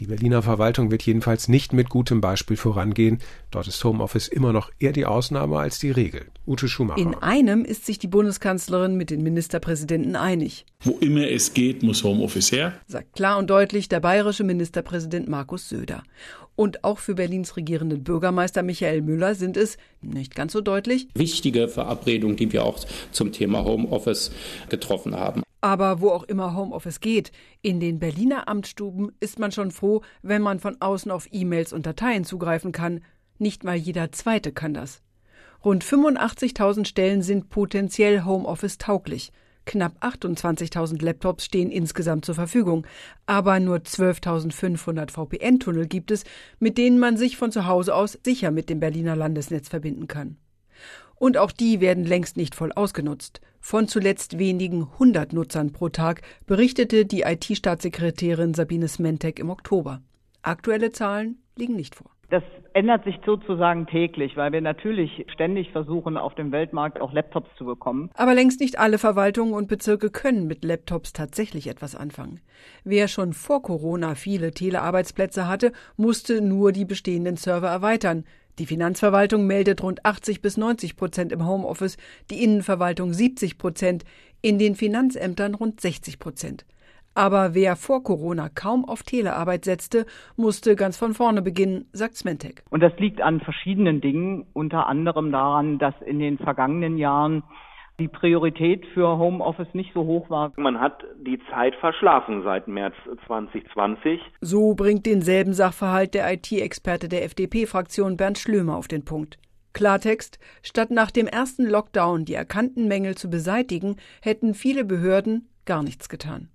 die 0.00 0.06
Berliner 0.06 0.42
Verwaltung 0.42 0.90
wird 0.90 1.02
jedenfalls 1.02 1.46
nicht 1.46 1.72
mit 1.72 1.88
gutem 1.88 2.20
Beispiel 2.20 2.56
vorangehen. 2.56 3.20
Dort 3.52 3.68
ist 3.68 3.82
Homeoffice 3.84 4.26
immer 4.26 4.52
noch 4.52 4.70
eher 4.80 4.92
die 4.92 5.06
Ausnahme 5.06 5.58
als 5.58 5.78
die 5.78 5.92
Regel. 5.92 6.26
Ute 6.46 6.66
Schumacher. 6.66 7.00
In 7.00 7.14
einem 7.14 7.64
ist 7.64 7.86
sich 7.86 8.00
die 8.00 8.08
Bundeskanzlerin 8.08 8.96
mit 8.96 9.10
den 9.10 9.22
Ministerpräsidenten 9.22 10.16
einig. 10.16 10.66
Wo 10.80 10.98
immer 10.98 11.28
es 11.30 11.54
geht, 11.54 11.84
muss 11.84 12.02
Homeoffice 12.02 12.50
her, 12.50 12.74
sagt 12.88 13.14
klar 13.14 13.38
und 13.38 13.48
deutlich 13.48 13.88
der 13.88 14.00
bayerische 14.00 14.42
Ministerpräsident 14.42 15.28
Markus 15.28 15.68
Söder. 15.68 16.02
Und 16.56 16.84
auch 16.84 16.98
für 16.98 17.14
Berlins 17.14 17.56
regierenden 17.56 18.02
Bürgermeister 18.04 18.62
Michael 18.62 19.02
Müller 19.02 19.34
sind 19.34 19.56
es, 19.56 19.76
nicht 20.02 20.34
ganz 20.34 20.52
so 20.52 20.60
deutlich, 20.60 21.08
wichtige 21.14 21.68
Verabredungen, 21.68 22.36
die 22.36 22.52
wir 22.52 22.64
auch 22.64 22.78
zum 23.12 23.32
Thema 23.32 23.64
Homeoffice 23.64 24.32
getroffen 24.68 25.14
haben. 25.14 25.43
Aber 25.64 26.02
wo 26.02 26.10
auch 26.10 26.24
immer 26.24 26.54
Homeoffice 26.54 27.00
geht, 27.00 27.32
in 27.62 27.80
den 27.80 27.98
Berliner 27.98 28.48
Amtsstuben 28.48 29.12
ist 29.18 29.38
man 29.38 29.50
schon 29.50 29.70
froh, 29.70 30.02
wenn 30.20 30.42
man 30.42 30.60
von 30.60 30.78
außen 30.78 31.10
auf 31.10 31.26
E-Mails 31.32 31.72
und 31.72 31.86
Dateien 31.86 32.24
zugreifen 32.24 32.70
kann. 32.70 33.00
Nicht 33.38 33.64
mal 33.64 33.74
jeder 33.74 34.12
Zweite 34.12 34.52
kann 34.52 34.74
das. 34.74 35.00
Rund 35.64 35.82
85.000 35.82 36.84
Stellen 36.84 37.22
sind 37.22 37.48
potenziell 37.48 38.26
Homeoffice 38.26 38.76
tauglich. 38.76 39.32
Knapp 39.64 40.04
28.000 40.04 41.02
Laptops 41.02 41.46
stehen 41.46 41.70
insgesamt 41.70 42.26
zur 42.26 42.34
Verfügung, 42.34 42.86
aber 43.24 43.58
nur 43.58 43.78
12.500 43.78 45.12
VPN-Tunnel 45.12 45.86
gibt 45.86 46.10
es, 46.10 46.24
mit 46.58 46.76
denen 46.76 46.98
man 46.98 47.16
sich 47.16 47.38
von 47.38 47.50
zu 47.50 47.64
Hause 47.64 47.94
aus 47.94 48.18
sicher 48.22 48.50
mit 48.50 48.68
dem 48.68 48.80
Berliner 48.80 49.16
Landesnetz 49.16 49.70
verbinden 49.70 50.08
kann. 50.08 50.36
Und 51.14 51.38
auch 51.38 51.52
die 51.52 51.80
werden 51.80 52.04
längst 52.04 52.36
nicht 52.36 52.54
voll 52.54 52.70
ausgenutzt. 52.72 53.40
Von 53.66 53.88
zuletzt 53.88 54.38
wenigen 54.38 54.98
hundert 54.98 55.32
Nutzern 55.32 55.72
pro 55.72 55.88
Tag 55.88 56.20
berichtete 56.46 57.06
die 57.06 57.22
IT-Staatssekretärin 57.22 58.52
Sabine 58.52 58.88
Smentek 58.88 59.38
im 59.38 59.48
Oktober. 59.48 60.02
Aktuelle 60.42 60.92
Zahlen 60.92 61.38
liegen 61.56 61.74
nicht 61.74 61.94
vor. 61.94 62.10
Das 62.28 62.42
ändert 62.74 63.04
sich 63.04 63.14
sozusagen 63.24 63.86
täglich, 63.86 64.36
weil 64.36 64.52
wir 64.52 64.60
natürlich 64.60 65.24
ständig 65.32 65.70
versuchen, 65.72 66.18
auf 66.18 66.34
dem 66.34 66.52
Weltmarkt 66.52 67.00
auch 67.00 67.14
Laptops 67.14 67.48
zu 67.56 67.64
bekommen. 67.64 68.10
Aber 68.12 68.34
längst 68.34 68.60
nicht 68.60 68.78
alle 68.78 68.98
Verwaltungen 68.98 69.54
und 69.54 69.68
Bezirke 69.68 70.10
können 70.10 70.46
mit 70.46 70.62
Laptops 70.62 71.14
tatsächlich 71.14 71.66
etwas 71.66 71.94
anfangen. 71.94 72.40
Wer 72.84 73.08
schon 73.08 73.32
vor 73.32 73.62
Corona 73.62 74.14
viele 74.14 74.50
Telearbeitsplätze 74.50 75.48
hatte, 75.48 75.72
musste 75.96 76.42
nur 76.42 76.72
die 76.72 76.84
bestehenden 76.84 77.36
Server 77.36 77.68
erweitern. 77.68 78.24
Die 78.60 78.66
Finanzverwaltung 78.66 79.48
meldet 79.48 79.82
rund 79.82 80.04
80 80.04 80.40
bis 80.40 80.56
90 80.56 80.96
Prozent 80.96 81.32
im 81.32 81.44
Homeoffice, 81.44 81.96
die 82.30 82.44
Innenverwaltung 82.44 83.12
70 83.12 83.58
Prozent, 83.58 84.04
in 84.42 84.58
den 84.58 84.76
Finanzämtern 84.76 85.54
rund 85.54 85.80
60 85.80 86.20
Prozent. 86.20 86.64
Aber 87.14 87.54
wer 87.54 87.74
vor 87.74 88.02
Corona 88.02 88.48
kaum 88.48 88.84
auf 88.84 89.02
Telearbeit 89.02 89.64
setzte, 89.64 90.06
musste 90.36 90.76
ganz 90.76 90.96
von 90.96 91.14
vorne 91.14 91.42
beginnen, 91.42 91.86
sagt 91.92 92.16
Smentek. 92.16 92.62
Und 92.70 92.80
das 92.80 92.92
liegt 92.98 93.20
an 93.20 93.40
verschiedenen 93.40 94.00
Dingen, 94.00 94.46
unter 94.52 94.86
anderem 94.86 95.32
daran, 95.32 95.78
dass 95.78 95.94
in 96.04 96.18
den 96.18 96.38
vergangenen 96.38 96.96
Jahren 96.96 97.42
die 97.98 98.08
Priorität 98.08 98.84
für 98.92 99.18
Homeoffice 99.18 99.72
nicht 99.72 99.92
so 99.94 100.04
hoch 100.04 100.28
war. 100.28 100.52
Man 100.56 100.80
hat 100.80 101.04
die 101.18 101.38
Zeit 101.50 101.74
verschlafen 101.76 102.42
seit 102.42 102.66
März 102.66 102.94
2020. 103.26 104.20
So 104.40 104.74
bringt 104.74 105.06
denselben 105.06 105.52
Sachverhalt 105.52 106.14
der 106.14 106.32
IT-Experte 106.32 107.08
der 107.08 107.24
FDP-Fraktion 107.24 108.16
Bernd 108.16 108.38
Schlömer 108.38 108.76
auf 108.76 108.88
den 108.88 109.04
Punkt. 109.04 109.38
Klartext, 109.72 110.38
statt 110.62 110.90
nach 110.90 111.10
dem 111.10 111.26
ersten 111.26 111.66
Lockdown 111.66 112.24
die 112.24 112.34
erkannten 112.34 112.86
Mängel 112.86 113.16
zu 113.16 113.28
beseitigen, 113.28 113.96
hätten 114.22 114.54
viele 114.54 114.84
Behörden 114.84 115.48
gar 115.64 115.82
nichts 115.82 116.08
getan. 116.08 116.48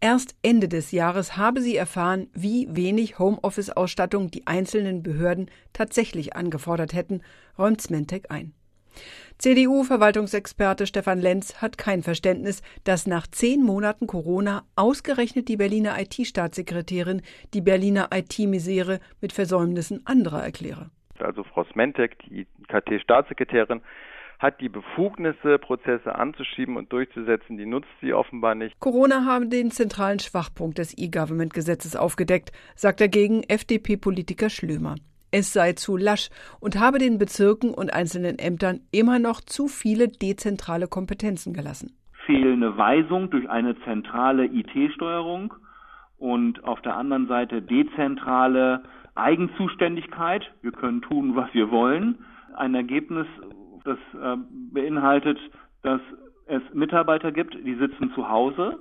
Erst 0.00 0.36
Ende 0.42 0.68
des 0.68 0.92
Jahres 0.92 1.36
habe 1.36 1.60
sie 1.60 1.76
erfahren, 1.76 2.28
wie 2.32 2.68
wenig 2.70 3.18
Homeoffice-Ausstattung 3.18 4.30
die 4.30 4.46
einzelnen 4.46 5.02
Behörden 5.02 5.50
tatsächlich 5.72 6.36
angefordert 6.36 6.92
hätten, 6.92 7.22
räumt 7.58 7.80
Smentek 7.80 8.30
ein. 8.30 8.52
CDU-Verwaltungsexperte 9.38 10.88
Stefan 10.88 11.20
Lenz 11.20 11.62
hat 11.62 11.78
kein 11.78 12.02
Verständnis, 12.02 12.60
dass 12.82 13.06
nach 13.06 13.28
zehn 13.28 13.62
Monaten 13.62 14.08
Corona 14.08 14.64
ausgerechnet 14.74 15.48
die 15.48 15.56
Berliner 15.56 15.96
IT-Staatssekretärin 15.96 17.22
die 17.54 17.60
Berliner 17.60 18.08
IT-Misere 18.12 18.98
mit 19.20 19.32
Versäumnissen 19.32 20.04
anderer 20.06 20.42
erkläre. 20.42 20.90
Also 21.20 21.44
Frau 21.44 21.62
Smentek, 21.72 22.18
die 22.28 22.48
KT-Staatssekretärin, 22.66 23.80
hat 24.40 24.60
die 24.60 24.68
Befugnisse, 24.68 25.58
Prozesse 25.58 26.16
anzuschieben 26.16 26.76
und 26.76 26.92
durchzusetzen, 26.92 27.56
die 27.56 27.66
nutzt 27.66 27.88
sie 28.00 28.12
offenbar 28.12 28.56
nicht. 28.56 28.78
Corona 28.80 29.24
habe 29.24 29.46
den 29.46 29.70
zentralen 29.70 30.18
Schwachpunkt 30.18 30.78
des 30.78 30.96
E-Government-Gesetzes 30.98 31.94
aufgedeckt, 31.94 32.50
sagt 32.74 33.00
dagegen 33.00 33.44
FDP-Politiker 33.44 34.50
Schlömer. 34.50 34.96
Es 35.30 35.52
sei 35.52 35.72
zu 35.72 35.96
lasch 35.96 36.30
und 36.60 36.80
habe 36.80 36.98
den 36.98 37.18
Bezirken 37.18 37.74
und 37.74 37.92
einzelnen 37.92 38.38
Ämtern 38.38 38.80
immer 38.92 39.18
noch 39.18 39.40
zu 39.40 39.68
viele 39.68 40.08
dezentrale 40.08 40.88
Kompetenzen 40.88 41.52
gelassen. 41.52 41.94
Fehlende 42.24 42.76
Weisung 42.76 43.30
durch 43.30 43.48
eine 43.48 43.78
zentrale 43.84 44.46
IT-Steuerung 44.46 45.54
und 46.18 46.64
auf 46.64 46.80
der 46.82 46.96
anderen 46.96 47.28
Seite 47.28 47.62
dezentrale 47.62 48.82
Eigenzuständigkeit. 49.14 50.44
Wir 50.62 50.72
können 50.72 51.02
tun, 51.02 51.36
was 51.36 51.52
wir 51.52 51.70
wollen. 51.70 52.18
Ein 52.56 52.74
Ergebnis, 52.74 53.26
das 53.84 53.98
äh, 54.14 54.36
beinhaltet, 54.72 55.38
dass 55.82 56.00
es 56.46 56.62
Mitarbeiter 56.72 57.32
gibt, 57.32 57.54
die 57.54 57.74
sitzen 57.74 58.12
zu 58.14 58.28
Hause 58.28 58.78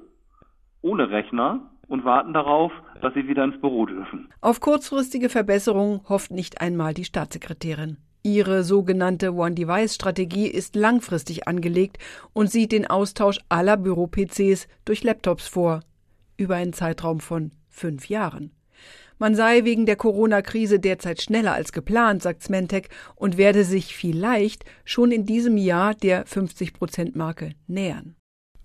ohne 0.82 1.10
Rechner 1.10 1.72
und 1.88 2.06
warten 2.06 2.34
darauf, 2.34 2.72
dass 3.02 3.14
sie 3.14 3.28
wieder 3.28 3.44
ins 3.44 3.60
Büro 3.60 3.86
dürfen. 3.86 4.30
Auf 4.42 4.60
kurzfristige 4.60 5.30
Verbesserungen 5.30 6.02
hofft 6.08 6.32
nicht 6.32 6.62
einmal 6.62 6.94
die 6.94 7.06
Staatssekretärin. 7.06 7.98
Ihre 8.24 8.64
sogenannte 8.64 9.34
One-Device-Strategie 9.34 10.48
ist 10.48 10.76
langfristig 10.76 11.48
angelegt 11.48 11.98
und 12.34 12.52
sieht 12.52 12.74
den 12.74 12.86
Austausch 12.88 13.40
aller 13.48 13.78
Büro-PCs 13.78 14.68
durch 14.84 15.04
Laptops 15.04 15.48
vor, 15.48 15.82
über 16.36 16.56
einen 16.56 16.74
Zeitraum 16.74 17.22
von 17.22 17.52
fünf 17.70 18.10
Jahren. 18.10 18.52
Man 19.20 19.34
sei 19.34 19.64
wegen 19.64 19.86
der 19.86 19.96
Corona-Krise 19.96 20.80
derzeit 20.80 21.22
schneller 21.22 21.54
als 21.54 21.72
geplant, 21.72 22.22
sagt 22.22 22.44
Smentek, 22.44 22.90
und 23.16 23.38
werde 23.38 23.64
sich 23.64 23.96
vielleicht 23.96 24.64
schon 24.84 25.12
in 25.12 25.26
diesem 25.26 25.58
Jahr 25.58 25.96
der 25.96 26.26
50-Prozent-Marke 26.28 27.54
nähern. 27.66 28.16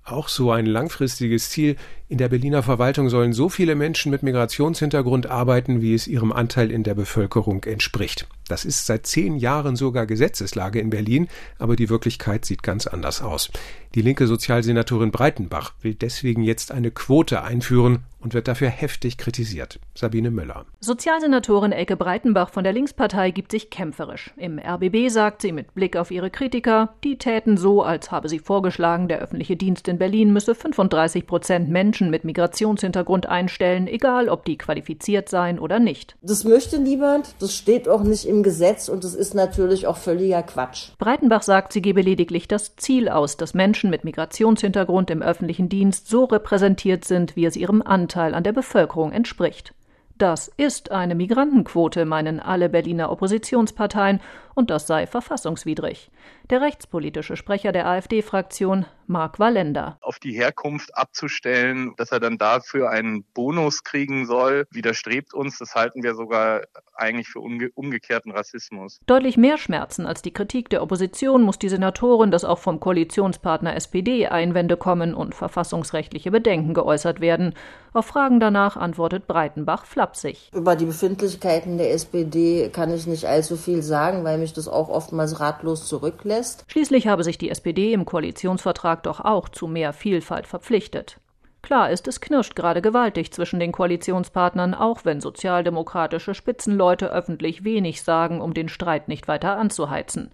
Auch 0.05 0.29
so 0.29 0.51
ein 0.51 0.67
langfristiges 0.67 1.51
Ziel. 1.51 1.77
In 2.13 2.19
der 2.19 2.29
Berliner 2.29 2.63
Verwaltung 2.63 3.09
sollen 3.09 3.33
so 3.33 3.49
viele 3.49 3.75
Menschen 3.75 4.11
mit 4.11 4.23
Migrationshintergrund 4.23 5.31
arbeiten, 5.31 5.81
wie 5.81 5.95
es 5.95 6.07
ihrem 6.07 6.31
Anteil 6.31 6.71
in 6.71 6.83
der 6.83 6.95
Bevölkerung 6.95 7.65
entspricht. 7.65 8.27
Das 8.49 8.67
ist 8.67 8.85
seit 8.85 9.07
zehn 9.07 9.39
Jahren 9.39 9.77
sogar 9.77 10.05
Gesetzeslage 10.05 10.79
in 10.79 10.91
Berlin, 10.91 11.29
aber 11.59 11.75
die 11.75 11.89
Wirklichkeit 11.89 12.45
sieht 12.45 12.63
ganz 12.63 12.87
anders 12.87 13.23
aus. 13.23 13.51
Die 13.95 14.03
linke 14.03 14.27
Sozialsenatorin 14.27 15.11
Breitenbach 15.11 15.73
will 15.81 15.95
deswegen 15.95 16.43
jetzt 16.43 16.71
eine 16.71 16.91
Quote 16.91 17.45
einführen 17.45 18.01
und 18.21 18.35
wird 18.35 18.49
dafür 18.49 18.69
heftig 18.69 19.19
kritisiert. 19.19 19.81
Sabine 19.95 20.31
Müller. 20.31 20.65
Sozialsenatorin 20.81 21.73
Elke 21.73 21.97
Breitenbach 21.97 22.51
von 22.51 22.65
der 22.65 22.73
Linkspartei 22.73 23.31
gibt 23.33 23.51
sich 23.51 23.69
kämpferisch. 23.69 24.33
Im 24.37 24.59
RBB 24.59 25.09
sagt 25.09 25.43
sie 25.43 25.53
mit 25.53 25.75
Blick 25.75 25.97
auf 25.97 26.11
ihre 26.11 26.31
Kritiker, 26.31 26.95
die 27.05 27.19
täten 27.19 27.57
so, 27.57 27.83
als 27.83 28.11
habe 28.11 28.29
sie 28.29 28.39
vorgeschlagen, 28.39 29.09
der 29.09 29.19
öffentliche 29.19 29.57
Dienst 29.57 29.89
in 29.89 29.99
Berlin 29.99 30.33
müsse 30.33 30.55
35 30.55 31.27
Prozent 31.27 31.69
Menschen 31.69 32.02
mit 32.11 32.25
Migrationshintergrund 32.25 33.27
einstellen, 33.27 33.87
egal 33.87 34.29
ob 34.29 34.45
die 34.45 34.59
qualifiziert 34.59 35.29
seien 35.29 35.59
oder 35.59 35.79
nicht. 35.79 36.17
Das 36.23 36.45
möchte 36.45 36.79
niemand, 36.79 37.35
das 37.39 37.55
steht 37.55 37.89
auch 37.89 38.03
nicht 38.03 38.25
im 38.27 38.43
Gesetz 38.43 38.89
und 38.89 39.05
das 39.05 39.15
ist 39.15 39.35
natürlich 39.35 39.87
auch 39.87 39.97
völliger 39.97 40.43
Quatsch. 40.43 40.91
Breitenbach 40.99 41.43
sagt, 41.43 41.73
sie 41.73 41.83
gebe 41.83 42.03
lediglich 42.03 42.49
das 42.49 42.77
Ziel 42.77 43.09
aus, 43.09 43.37
dass 43.37 43.55
Menschen 43.55 43.91
mit 43.91 44.05
Migrationshintergrund 44.05 45.11
im 45.11 45.23
öffentlichen 45.23 45.69
Dienst 45.69 46.09
so 46.09 46.25
repräsentiert 46.25 47.05
sind, 47.05 47.37
wie 47.37 47.47
es 47.47 47.57
ihrem 47.57 47.83
Anteil 47.83 48.35
an 48.35 48.45
der 48.45 48.53
Bevölkerung 48.53 49.13
entspricht. 49.13 49.75
Das 50.23 50.47
ist 50.57 50.93
eine 50.93 51.17
Migrantenquote, 51.17 52.05
meinen 52.05 52.39
alle 52.39 52.69
Berliner 52.69 53.11
Oppositionsparteien, 53.11 54.21
und 54.55 54.71
das 54.71 54.87
sei 54.87 55.07
verfassungswidrig. 55.07 56.11
Der 56.51 56.61
rechtspolitische 56.61 57.37
Sprecher 57.37 57.73
der 57.73 57.87
AfD-Fraktion, 57.87 58.87
Mark 59.07 59.39
Wallender. 59.39 59.99
Auf 60.01 60.19
die 60.19 60.33
Herkunft 60.33 60.97
abzustellen, 60.97 61.95
dass 61.97 62.13
er 62.13 62.21
dann 62.21 62.39
dafür 62.39 62.91
einen 62.91 63.25
Bonus 63.35 63.83
kriegen 63.83 64.27
soll, 64.27 64.67
widerstrebt 64.71 65.35
uns. 65.35 65.59
Das 65.59 65.75
halten 65.75 66.03
wir 66.03 66.15
sogar 66.15 66.63
eigentlich 66.95 67.29
für 67.29 67.41
umge 67.41 67.71
umgekehrten 67.75 68.33
Rassismus. 68.33 69.01
Deutlich 69.07 69.37
mehr 69.37 69.59
Schmerzen 69.59 70.07
als 70.07 70.23
die 70.23 70.33
Kritik 70.33 70.69
der 70.71 70.83
Opposition 70.83 71.43
muss 71.43 71.59
die 71.59 71.69
Senatorin, 71.69 72.31
dass 72.31 72.45
auch 72.45 72.59
vom 72.59 72.81
Koalitionspartner 72.81 73.75
SPD 73.75 74.29
Einwände 74.29 74.77
kommen 74.77 75.15
und 75.15 75.35
verfassungsrechtliche 75.35 76.31
Bedenken 76.31 76.75
geäußert 76.75 77.21
werden. 77.21 77.55
Auf 77.93 78.07
Fragen 78.07 78.41
danach 78.41 78.77
antwortet 78.77 79.27
Breitenbach 79.27 79.85
flapsig. 80.13 80.51
Über 80.53 80.77
die 80.77 80.85
Befindlichkeiten 80.85 81.79
der 81.79 81.93
SPD 81.93 82.69
kann 82.69 82.93
ich 82.93 83.07
nicht 83.07 83.25
allzu 83.25 83.57
viel 83.57 83.83
sagen, 83.83 84.25
weil 84.25 84.39
mich 84.39 84.53
das 84.53 84.69
auch 84.69 84.89
oftmals 84.89 85.41
ratlos 85.41 85.87
zurücklässt. 85.87 86.65
Schließlich 86.69 87.07
habe 87.07 87.25
sich 87.25 87.39
die 87.39 87.51
SPD 87.51 87.93
im 87.93 88.05
Koalitionsvertrag 88.05 89.03
doch 89.03 89.21
auch 89.21 89.49
zu 89.49 89.67
mehr 89.67 89.93
Vielfalt 89.93 90.47
verpflichtet. 90.47 91.19
Klar 91.63 91.91
ist, 91.91 92.09
es 92.09 92.21
knirscht 92.21 92.57
gerade 92.57 92.83
gewaltig 92.83 93.33
zwischen 93.33 93.61
den 93.61 93.71
Koalitionspartnern, 93.71 94.75
auch 94.75 95.05
wenn 95.05 95.21
sozialdemokratische 95.21 96.35
Spitzenleute 96.35 97.13
öffentlich 97.13 97.63
wenig 97.63 98.03
sagen, 98.03 98.41
um 98.41 98.53
den 98.53 98.69
Streit 98.69 99.07
nicht 99.07 99.29
weiter 99.29 99.57
anzuheizen. 99.57 100.33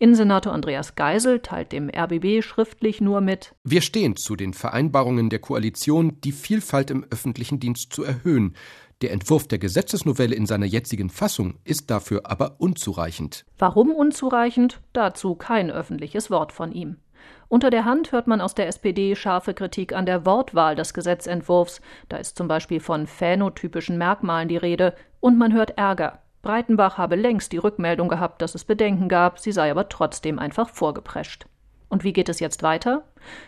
Innensenator 0.00 0.52
Andreas 0.52 0.94
Geisel 0.94 1.40
teilt 1.40 1.72
dem 1.72 1.90
RBB 1.90 2.44
schriftlich 2.44 3.00
nur 3.00 3.20
mit 3.20 3.52
Wir 3.64 3.80
stehen 3.80 4.14
zu 4.14 4.36
den 4.36 4.54
Vereinbarungen 4.54 5.28
der 5.28 5.40
Koalition, 5.40 6.20
die 6.22 6.30
Vielfalt 6.30 6.92
im 6.92 7.04
öffentlichen 7.10 7.58
Dienst 7.58 7.92
zu 7.92 8.04
erhöhen. 8.04 8.54
Der 9.00 9.12
Entwurf 9.12 9.46
der 9.46 9.60
Gesetzesnovelle 9.60 10.34
in 10.34 10.46
seiner 10.46 10.66
jetzigen 10.66 11.08
Fassung 11.08 11.54
ist 11.62 11.88
dafür 11.88 12.22
aber 12.24 12.56
unzureichend. 12.58 13.44
Warum 13.56 13.92
unzureichend? 13.92 14.80
Dazu 14.92 15.36
kein 15.36 15.70
öffentliches 15.70 16.32
Wort 16.32 16.50
von 16.50 16.72
ihm. 16.72 16.96
Unter 17.46 17.70
der 17.70 17.84
Hand 17.84 18.10
hört 18.10 18.26
man 18.26 18.40
aus 18.40 18.56
der 18.56 18.66
SPD 18.66 19.14
scharfe 19.14 19.54
Kritik 19.54 19.92
an 19.92 20.04
der 20.04 20.26
Wortwahl 20.26 20.74
des 20.74 20.94
Gesetzentwurfs. 20.94 21.80
Da 22.08 22.16
ist 22.16 22.36
zum 22.36 22.48
Beispiel 22.48 22.80
von 22.80 23.06
phänotypischen 23.06 23.98
Merkmalen 23.98 24.48
die 24.48 24.56
Rede. 24.56 24.94
Und 25.20 25.38
man 25.38 25.52
hört 25.52 25.78
Ärger. 25.78 26.18
Breitenbach 26.42 26.98
habe 26.98 27.14
längst 27.14 27.52
die 27.52 27.58
Rückmeldung 27.58 28.08
gehabt, 28.08 28.42
dass 28.42 28.56
es 28.56 28.64
Bedenken 28.64 29.08
gab, 29.08 29.38
sie 29.38 29.52
sei 29.52 29.70
aber 29.70 29.88
trotzdem 29.88 30.40
einfach 30.40 30.70
vorgeprescht. 30.70 31.46
Und 31.88 32.02
wie 32.02 32.12
geht 32.12 32.28
es 32.28 32.40
jetzt 32.40 32.64
weiter? 32.64 33.04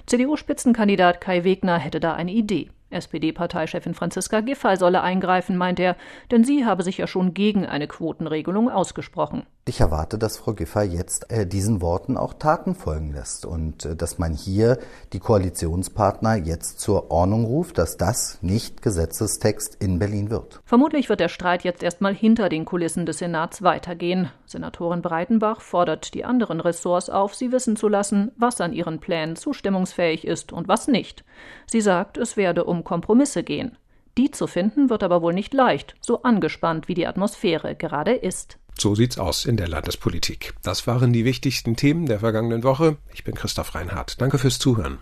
CDU-Spitzenkandidat 0.06 1.20
Kai 1.20 1.42
Wegner 1.42 1.78
hätte 1.78 1.98
da 1.98 2.14
eine 2.14 2.32
Idee. 2.32 2.70
SPD-Parteichefin 2.90 3.94
Franziska 3.94 4.40
Giffey 4.40 4.76
solle 4.76 5.02
eingreifen, 5.02 5.56
meint 5.56 5.80
er, 5.80 5.96
denn 6.30 6.44
sie 6.44 6.64
habe 6.64 6.82
sich 6.82 6.98
ja 6.98 7.06
schon 7.06 7.34
gegen 7.34 7.66
eine 7.66 7.86
Quotenregelung 7.86 8.70
ausgesprochen. 8.70 9.46
Ich 9.66 9.80
erwarte, 9.80 10.18
dass 10.18 10.38
Frau 10.38 10.54
Giffey 10.54 10.84
jetzt 10.86 11.30
äh, 11.30 11.46
diesen 11.46 11.80
Worten 11.80 12.16
auch 12.16 12.34
Taten 12.34 12.74
folgen 12.74 13.12
lässt 13.12 13.46
und 13.46 13.84
äh, 13.84 13.94
dass 13.94 14.18
man 14.18 14.32
hier 14.32 14.78
die 15.12 15.20
Koalitionspartner 15.20 16.34
jetzt 16.34 16.80
zur 16.80 17.10
Ordnung 17.10 17.44
ruft, 17.44 17.78
dass 17.78 17.96
das 17.96 18.38
nicht 18.42 18.82
Gesetzestext 18.82 19.76
in 19.80 19.98
Berlin 19.98 20.30
wird. 20.30 20.60
Vermutlich 20.64 21.08
wird 21.08 21.20
der 21.20 21.28
Streit 21.28 21.62
jetzt 21.62 21.82
erstmal 21.82 22.14
hinter 22.14 22.48
den 22.48 22.64
Kulissen 22.64 23.06
des 23.06 23.18
Senats 23.18 23.62
weitergehen. 23.62 24.30
Senatorin 24.46 25.02
Breitenbach 25.02 25.60
fordert 25.60 26.14
die 26.14 26.24
anderen 26.24 26.60
Ressorts 26.60 27.08
auf, 27.08 27.36
sie 27.36 27.52
wissen 27.52 27.76
zu 27.76 27.86
lassen, 27.86 28.32
was 28.36 28.60
an 28.60 28.72
ihren 28.72 28.98
Plänen 28.98 29.36
zustimmungsfähig 29.36 30.26
ist 30.26 30.52
und 30.52 30.66
was 30.66 30.88
nicht. 30.88 31.22
Sie 31.66 31.80
sagt, 31.80 32.16
es 32.16 32.36
werde 32.36 32.64
um 32.80 32.84
Kompromisse 32.84 33.42
gehen. 33.42 33.76
Die 34.16 34.30
zu 34.30 34.46
finden 34.46 34.90
wird 34.90 35.02
aber 35.02 35.22
wohl 35.22 35.34
nicht 35.34 35.54
leicht, 35.54 35.94
so 36.00 36.22
angespannt 36.22 36.88
wie 36.88 36.94
die 36.94 37.06
Atmosphäre 37.06 37.76
gerade 37.76 38.12
ist. 38.12 38.58
So 38.78 38.94
sieht's 38.94 39.18
aus 39.18 39.44
in 39.44 39.56
der 39.56 39.68
Landespolitik. 39.68 40.54
Das 40.62 40.86
waren 40.86 41.12
die 41.12 41.24
wichtigsten 41.24 41.76
Themen 41.76 42.06
der 42.06 42.20
vergangenen 42.20 42.64
Woche. 42.64 42.96
Ich 43.12 43.24
bin 43.24 43.34
Christoph 43.34 43.74
Reinhardt. 43.74 44.20
Danke 44.20 44.38
fürs 44.38 44.58
Zuhören. 44.58 44.98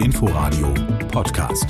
Inforadio 0.00 0.72
Podcast. 1.12 1.66